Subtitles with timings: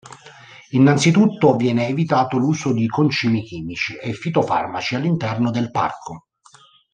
[0.71, 6.25] Innanzitutto viene evitato l'uso di concimi chimici e fitofarmaci all'interno del parco.